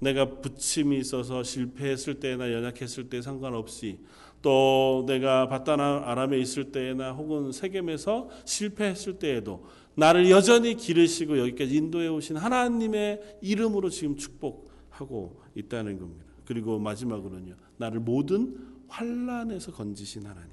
[0.00, 4.00] 내가 부침이 있어서 실패했을 때나 연약했을 때 상관없이
[4.42, 12.08] 또 내가 바다나 아람에 있을 때나 혹은 세겜에서 실패했을 때에도 나를 여전히 기르시고 여기까지 인도해
[12.08, 16.26] 오신 하나님의 이름으로 지금 축복하고 있다는 겁니다.
[16.44, 17.54] 그리고 마지막으로는요.
[17.78, 18.56] 나를 모든
[18.88, 20.50] 환란에서 건지신 하나님.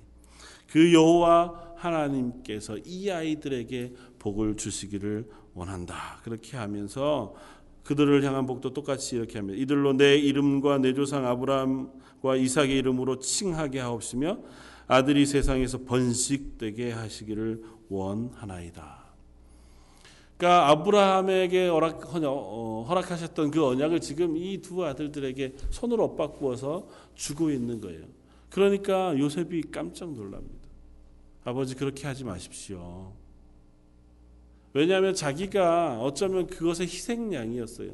[0.68, 6.20] 그 여호와 하나님께서 이 아이들에게 복을 주시기를 원한다.
[6.24, 7.36] 그렇게 하면서
[7.84, 9.60] 그들을 향한 복도 똑같이 이렇게 합니다.
[9.62, 14.38] 이들로 내 이름과 내 조상 아브라함과 이삭의 이름으로 칭하게 하옵시며
[14.88, 19.04] 아들이 세상에서 번식되게 하시기를 원하나이다.
[20.38, 27.80] 그러니까 아브라함에게 허락, 어, 허락하셨던 그 언약을 지금 이 두 아들들에게 손으로 엇바꾸어서 주고 있는
[27.80, 28.06] 거예요.
[28.50, 30.63] 그러니까 요셉이 깜짝 놀랍니다.
[31.44, 33.12] 아버지 그렇게 하지 마십시오.
[34.74, 37.92] 왜냐하면 자기가 어쩌면 그것의 희생양이었어요.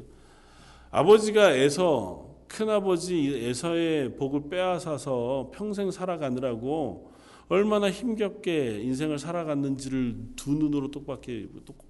[0.90, 7.10] 아버지가 에서 큰아버지 에서의 복을 빼앗아서 평생 살아가느라고
[7.48, 11.48] 얼마나 힘겹게 인생을 살아갔는지를 두 눈으로 똑밖에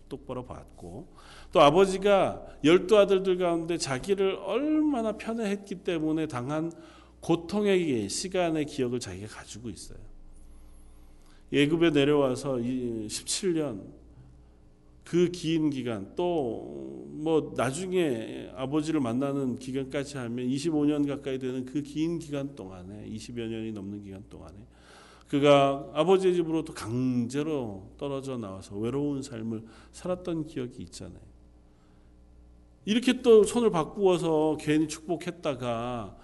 [0.08, 1.08] 똑바로 봤고
[1.52, 6.72] 또 아버지가 열두 아들들 가운데 자기를 얼마나 편애했기 때문에 당한
[7.20, 10.09] 고통의 시간의 기억을 자기가 가지고 있어요.
[11.52, 13.82] 예급에 내려와서 17년
[15.04, 22.18] 그 긴 기간 또 뭐 나중에 아버지를 만나는 기간까지 하면 25년 가까이 되는 그 긴
[22.18, 24.54] 기간 동안에 20여 년이 넘는 기간 동안에
[25.28, 31.20] 그가 아버지의 집으로 또 강제로 떨어져 나와서 외로운 삶을 살았던 기억이 있잖아요.
[32.86, 36.16] 이렇게 또 손을 바꾸어서 괜히 축복했다가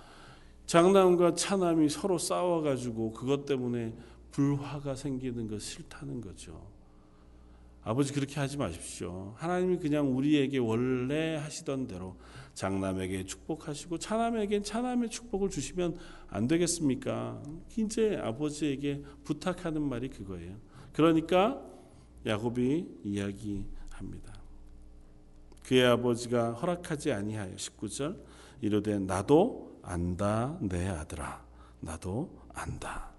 [0.65, 3.95] 장남과 차남이 서로 싸워가지고 그것 때문에
[4.37, 6.71] 불화가 생기는 것 싫다는 거죠.
[7.83, 9.33] 아버지 그렇게 하지 마십시오.
[9.37, 12.17] 하나님이 그냥 우리에게 원래 하시던 대로
[12.53, 15.97] 장남에게 축복하시고 차남에겐 차남의 축복을 주시면
[16.29, 17.43] 안 되겠습니까?
[17.79, 20.59] 이제 아버지에게 부탁하는 말이 그거예요.
[20.93, 21.63] 그러니까
[22.27, 24.35] 야곱이 이야기합니다.
[25.63, 28.23] 그의 아버지가 허락하지 아니하여 19절
[28.61, 31.43] 이르되 나도 안다 내 아들아
[31.81, 33.16] 나도 안다.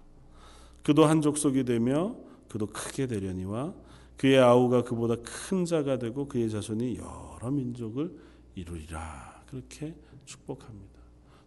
[0.88, 2.16] 그도 한 족속이 되며
[2.48, 3.74] 그도 크게 되려니와
[4.16, 8.18] 그의 아우가 그보다 큰 자가 되고 그의 자손이 여러 민족을
[8.54, 9.42] 이루리라.
[9.50, 10.98] 그렇게 축복합니다.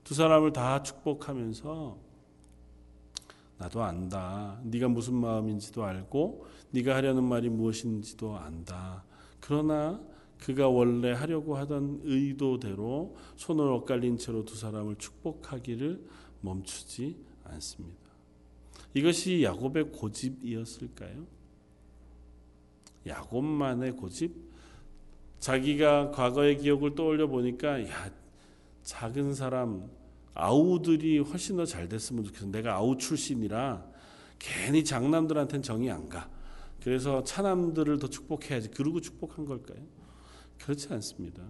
[0.03, 1.97] 두 사람을 다 축복하면서
[3.57, 4.59] 나도 안다.
[4.63, 9.03] 네가 무슨 마음인지도 알고 네가 하려는 말이 무엇인지도 안다.
[9.39, 9.99] 그러나
[10.37, 16.05] 그가 원래 하려고 하던 의도대로 손을 엇갈린 채로 두 사람을 축복하기를
[16.41, 18.00] 멈추지 않습니다.
[18.93, 21.25] 이것이 야곱의 고집이었을까요?
[23.07, 24.35] 야곱만의 고집?
[25.39, 28.11] 자기가 과거의 기억을 떠올려 보니까 야
[28.83, 29.89] 작은 사람
[30.33, 32.47] 아우들이 훨씬 더 잘 됐으면 좋겠어.
[32.47, 33.85] 내가 아우 출신이라
[34.39, 36.29] 괜히 장남들한테는 정이 안 가.
[36.83, 38.69] 그래서 차남들을 더 축복해야지.
[38.69, 39.83] 그러고 축복한 걸까요?
[40.59, 41.43] 그렇지 않습니다.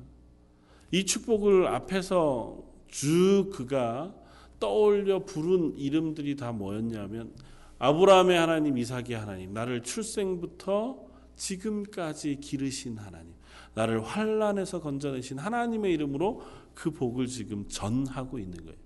[0.91, 4.13] 이 축복을 앞에서 쭉 그가
[4.61, 7.33] 떠올려 부른 이름들이 다 뭐였냐면
[7.79, 11.03] 아브라함의 하나님, 이삭의 하나님, 나를 출생부터
[11.35, 13.33] 지금까지 기르신 하나님,
[13.73, 16.43] 나를 환란에서 건져내신 하나님의 이름으로
[16.75, 18.77] 그 복을 지금 전하고 있는 거예요.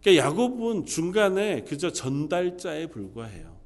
[0.00, 3.60] 그러니까 야곱은 중간에 그저 전달자에 불과해요.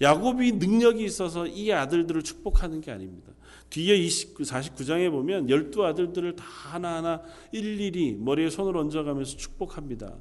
[0.00, 3.32] 야곱이 능력이 있어서 이 아들들을 축복하는 게 아닙니다.
[3.70, 10.14] 뒤에 29, 49장에 보면 열두 아들들을 다 하나하나 일일이 머리에 손을 얹어가면서 축복합니다.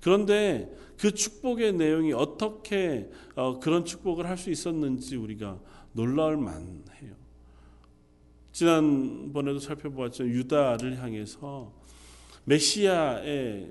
[0.00, 5.58] 그런데 그 축복의 내용이 어떻게 어, 그런 축복을 할 수 있었는지 우리가
[5.92, 7.16] 놀라울 만해요.
[8.52, 10.26] 지난번에도 살펴보았죠.
[10.26, 11.72] 유다를 향해서
[12.44, 13.70] 메시아의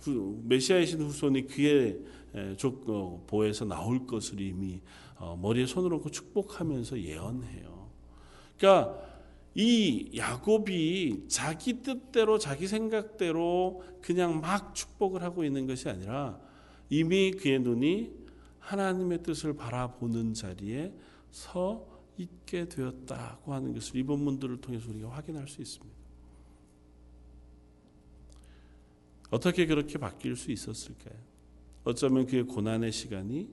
[0.00, 1.98] 후, 메시아이신 후손이 그의
[2.56, 4.80] 족 보에서 나올 것을 이미
[5.16, 7.90] 어, 머리에 손을 얹고 축복하면서 예언해요.
[8.56, 9.09] 그러니까
[9.60, 16.40] 이 야곱이 자기 뜻대로 자기 생각대로 그냥 막 축복을 하고 있는 것이 아니라
[16.88, 18.10] 이미 그의 눈이
[18.58, 20.94] 하나님의 뜻을 바라보는 자리에
[21.30, 25.94] 서 있게 되었다고 하는 것을 이 본문들을 통해서 우리가 확인할 수 있습니다.
[29.30, 31.18] 어떻게 그렇게 바뀔 수 있었을까요?
[31.84, 33.50] 어쩌면 그의 고난의 시간이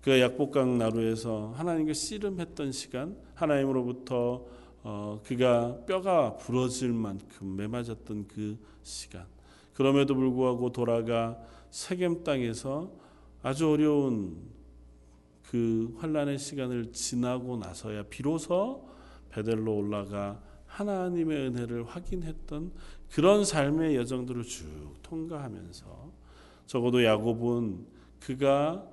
[0.00, 9.26] 그가 약복강 나루에서 하나님께 씨름했던 시간, 하나님으로부터 어, 그가 뼈가 부러질 만큼 매맞았던 그 시간.
[9.74, 11.36] 그럼에도 불구하고 돌아가
[11.70, 12.92] 세겜 땅에서
[13.42, 14.36] 아주 어려운
[15.42, 18.88] 그 환란의 시간을 지나고 나서야 비로소
[19.30, 22.70] 베델로 올라가 하나님의 은혜를 확인했던
[23.10, 26.12] 그런 삶의 여정들을 쭉 통과하면서
[26.66, 27.84] 적어도 야곱은
[28.20, 28.86] 그가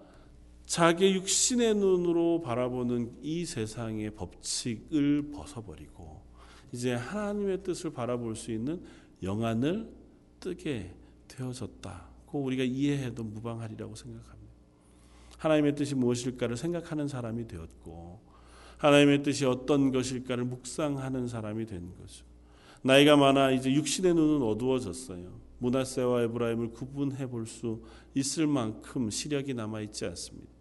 [0.66, 6.22] 자기 육신의 눈으로 바라보는 이 세상의 법칙을 벗어버리고
[6.72, 8.82] 이제 하나님의 뜻을 바라볼 수 있는
[9.22, 9.90] 영안을
[10.40, 10.94] 뜨게
[11.28, 14.54] 되어졌다고 우리가 이해해도 무방하리라고 생각합니다.
[15.38, 18.20] 하나님의 뜻이 무엇일까를 생각하는 사람이 되었고
[18.78, 22.26] 하나님의 뜻이 어떤 것일까를 묵상하는 사람이 된 거죠.
[22.82, 25.32] 나이가 많아 이제 육신의 눈은 어두워졌어요.
[25.60, 27.82] 문하세와 에브라임을 구분해 볼 수
[28.16, 30.53] 있을 만큼 시력이 남아 있지 않습니다.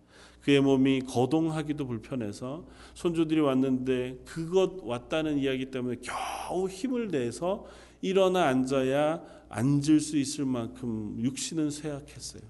[0.43, 7.67] 그의 몸이 거동하기도 불편해서 손주들이 왔는데 그것 왔다는 이야기 때문에 겨우 힘을 내서
[8.01, 12.43] 일어나 앉아야 앉을 수 있을 만큼 육신은 쇠약했어요.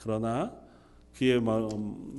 [0.00, 0.54] 그러나
[1.16, 1.42] 그의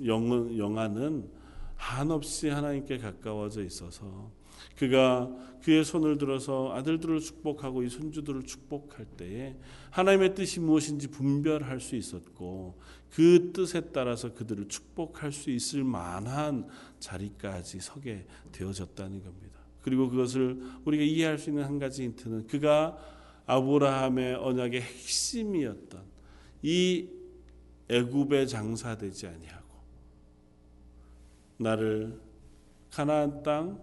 [0.06, 1.30] 영, 영안은
[1.76, 4.30] 한없이 하나님께 가까워져 있어서
[4.78, 5.30] 그가
[5.63, 9.56] 그의 손을 들어서 아들들을 축복하고 이 손주들을 축복할 때에
[9.89, 16.68] 하나님의 뜻이 무엇인지 분별할 수 있었고 그 뜻에 따라서 그들을 축복할 수 있을 만한
[17.00, 19.60] 자리까지 서게 되어졌다는 겁니다.
[19.82, 22.98] 그리고 그것을 우리가 이해할 수 있는 한 가지 힌트는 그가
[23.48, 26.04] 아브라함의 언약의 핵심이었던
[26.62, 27.10] 이
[27.89, 29.65] 애굽에 장사되지 아니하고
[31.58, 32.20] 나를
[32.91, 33.80] 가나안 땅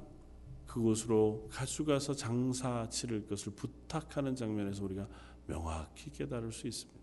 [0.73, 5.07] 그곳으로 가져가서 장사 치를 것을 부탁하는 장면에서 우리가
[5.47, 6.99] 명확히 깨달을 수 있습니다.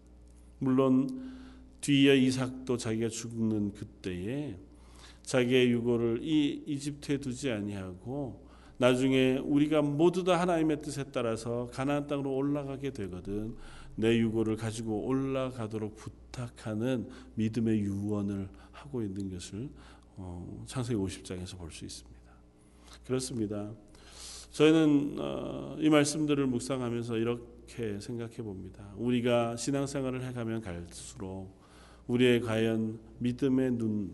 [0.58, 1.38] 물론
[1.80, 4.58] 뒤에 이삭도 자기가 죽는 그때에
[5.22, 8.44] 자기의 유고를 이 이집트에 두지 아니하고
[8.78, 13.56] 나중에 우리가 모두 다 하나님의 뜻에 따라서 가나안 땅으로 올라가게 되거든
[13.96, 19.70] 내 유고를 가지고 올라가도록 부탁하는 믿음의 유언을 하고 있는 것을
[20.16, 22.19] 어, 창세기 50장에서 볼 수 있습니다.
[23.10, 23.72] 그렇습니다.
[24.52, 28.94] 저희는 어, 이 말씀들을 묵상하면서 이렇게 생각해 봅니다.
[28.98, 31.50] 우리가 신앙생활을 해가면 갈수록
[32.06, 34.12] 우리의 과연 믿음의 눈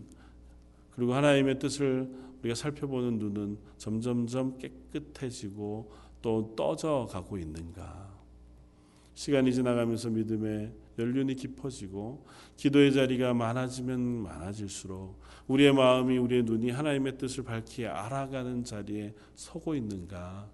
[0.91, 8.15] 그리고 하나님의 뜻을 우리가 살펴보는 눈은 점점점 깨끗해지고 또 떠져 가고 있는가?
[9.13, 17.43] 시간이 지나가면서 믿음의 연륜이 깊어지고 기도의 자리가 많아지면 많아질수록 우리의 마음이 우리의 눈이 하나님의 뜻을
[17.43, 20.49] 밝히 알아가는 자리에 서고 있는가?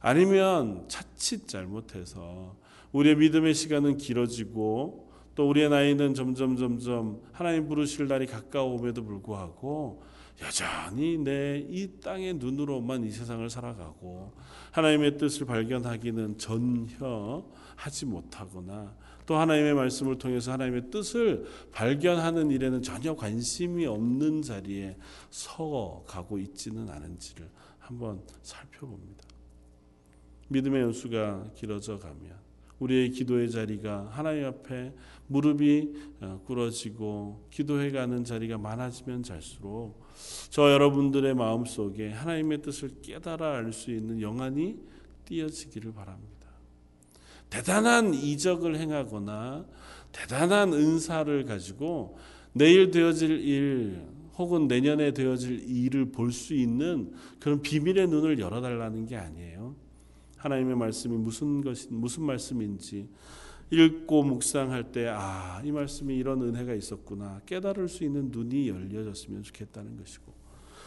[0.00, 2.56] 아니면 자칫 잘못해서
[2.92, 10.02] 우리의 믿음의 시간은 길어지고 또 우리의 나이는 점점 점점 하나님 부르실 날이 가까움에도 불구하고
[10.42, 14.32] 여전히 내 이 땅의 눈으로만 이 세상을 살아가고
[14.70, 17.44] 하나님의 뜻을 발견하기는 전혀
[17.74, 18.94] 하지 못하거나
[19.26, 24.96] 또 하나님의 말씀을 통해서 하나님의 뜻을 발견하는 일에는 전혀 관심이 없는 자리에
[25.30, 29.24] 서 가고 있지는 않은지를 한번 살펴봅니다.
[30.48, 32.46] 믿음의 연수가 길어져 가면
[32.78, 34.92] 우리의 기도의 자리가 하나님 앞에
[35.28, 40.00] 무릎이 어, 꿇어지고 기도해 가는 자리가 많아지면 잘수록
[40.50, 44.78] 저 여러분들의 마음 속에 하나님의 뜻을 깨달아 알 수 있는 영안이
[45.24, 46.35] 띄어지기를 바랍니다.
[47.50, 49.66] 대단한 이적을 행하거나
[50.12, 52.18] 대단한 은사를 가지고
[52.52, 54.02] 내일 되어질 일
[54.38, 59.74] 혹은 내년에 되어질 일을 볼 수 있는 그런 비밀의 눈을 열어달라는 게 아니에요.
[60.36, 63.08] 하나님의 말씀이 무슨 것이 무슨 말씀인지
[63.70, 69.96] 읽고 묵상할 때 아, 이 말씀이 이런 은혜가 있었구나 깨달을 수 있는 눈이 열려졌으면 좋겠다는
[69.96, 70.35] 것이고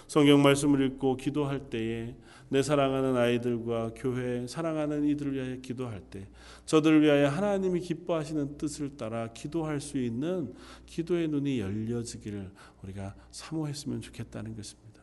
[0.10, 2.16] 성경 말씀을 읽고 기도할 때에
[2.50, 6.28] 내 사랑하는 아이들과 교회 사랑하는 이들을 위하여 기도할 때
[6.66, 10.56] 저들을 위하여 하나님이 기뻐하시는 뜻을 따라 기도할 수 있는
[10.88, 12.50] 기도의 눈이 열려지기를
[12.82, 15.00] 우리가 사모했으면 좋겠다는 것입니다.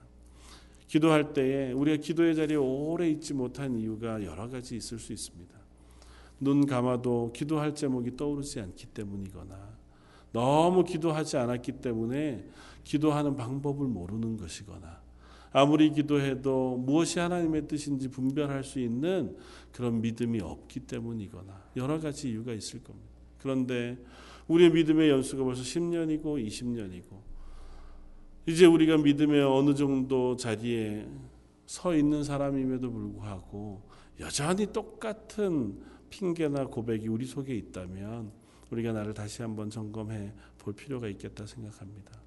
[0.89, 5.57] 기도할 때에 우리가 기도의 자리에 오래 있지 못한 이유가 여러 가지 있을 수 있습니다.
[6.41, 9.77] 눈 감아도 기도할 제목이 떠오르지 않기 때문이거나
[10.33, 12.45] 너무 기도하지 않았기 때문에
[12.87, 15.01] 기도하는 방법을 모르는 것이거나
[15.51, 19.37] 아무리 기도해도 무엇이 하나님의 뜻인지 분별할 수 있는
[19.73, 23.09] 그런 믿음이 없기 때문이거나 여러 가지 이유가 있을 겁니다.
[23.39, 23.99] 그런데
[24.47, 27.05] 우리의 믿음의 연수가 벌써 10년이고 20년이고
[28.47, 31.09] 이제 우리가 믿음의 어느 정도 자리에
[31.67, 33.83] 서 있는 사람임에도 불구하고
[34.21, 35.81] 여전히 똑같은
[36.11, 38.31] 핑계나 고백이 우리 속에 있다면
[38.71, 42.26] 우리가 나를 다시 한번 점검해 볼 필요가 있겠다 생각합니다.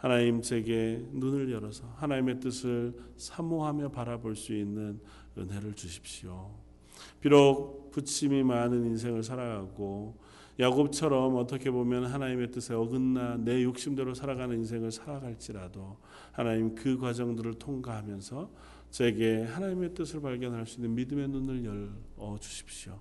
[0.00, 4.98] 하나님 제게 눈을 열어서 하나님의 뜻을 사모하며 바라볼 수 있는
[5.36, 6.50] 은혜를 주십시오.
[7.20, 10.18] 비록 부침이 많은 인생을 살아가고
[10.58, 15.98] 야곱처럼 어떻게 보면 하나님의 뜻에 어긋나 내 욕심대로 살아가는 인생을 살아갈지라도
[16.32, 18.50] 하나님 그 과정들을 통과하면서
[18.90, 22.98] 제게 하나님의 뜻을 발견할 수 있는 믿음의 눈을 열어 주십시오.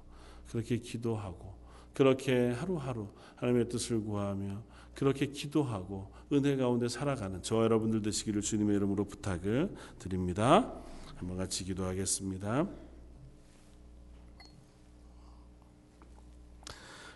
[0.50, 1.54] 그렇게 기도하고
[1.94, 4.64] 그렇게 하루하루 하나님의 뜻을 구하며
[4.96, 10.74] 그렇게 기도하고 은혜 가운데 살아가는 저와 여러분들 되시기를 주님의 이름으로 부탁을 드립니다.
[11.16, 12.68] 한번 같이 기도하겠습니다.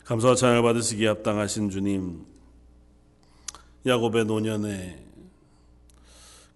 [0.05, 2.26] 감사와 찬양을 받으시기에 합당하신 주님
[3.86, 5.05] 야곱의 노년에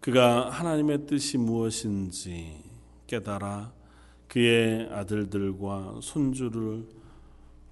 [0.02, 2.64] 그가 하나님의 뜻이 무엇인지
[3.08, 3.74] 깨달아
[4.28, 6.86] 그의 아들들과 손주를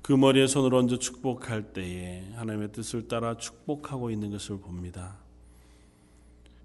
[0.05, 5.17] 그 머리에 손을 얹어 축복할 때에 하나님의 뜻을 따라 축복하고 있는 것을 봅니다.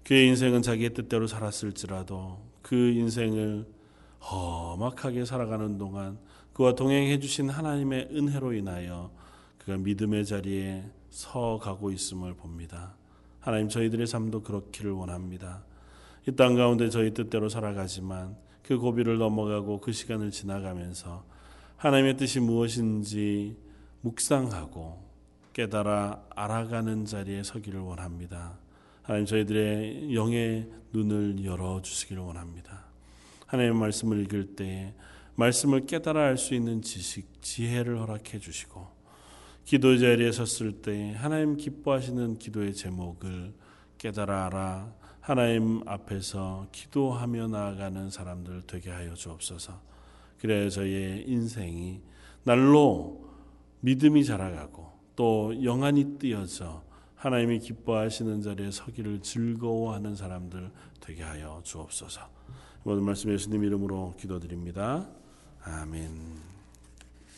[0.03, 3.65] 그의 인생은 자기의 뜻대로 살았을지라도 그 인생을
[4.21, 6.19] 험악하게 살아가는 동안
[6.53, 9.09] 그와 동행해 주신 하나님의 은혜로 인하여
[9.57, 12.93] 그가 믿음의 자리에 서 가고 있음을 봅니다.
[13.39, 15.63] 하나님 저희들의 삶도 그렇기를 원합니다.
[16.27, 21.30] 이 땅 가운데 저희 뜻대로 살아가지만 그 고비를 넘어가고 그 시간을 지나가면서
[21.81, 23.57] 하나님의 뜻이 무엇인지
[24.01, 25.03] 묵상하고
[25.51, 28.59] 깨달아 알아가는 자리에 서기를 원합니다.
[29.01, 32.85] 하나님 저희들의 영의 눈을 열어 주시기를 원합니다.
[33.47, 34.93] 하나님의 말씀을 읽을 때
[35.33, 38.87] 말씀을 깨달아 알 수 있는 지식, 지혜를 허락해 주시고
[39.65, 43.55] 기도 자리에 섰을 때 하나님 기뻐하시는 기도의 제목을
[43.97, 49.90] 깨달아 알아 하나님 앞에서 기도하며 나아가는 사람들 되게 하여 주옵소서.
[50.41, 52.01] 그래야 저희의 인생이
[52.43, 53.29] 날로
[53.81, 56.83] 믿음이 자라가고 또 영안이 뛰어져
[57.15, 62.21] 하나님이 기뻐하시는 자리에 서기를 즐거워하는 사람들 되게 하여 주옵소서.
[62.83, 65.07] 모든 말씀 예수님 이름으로 기도드립니다.
[65.63, 66.50] 아멘.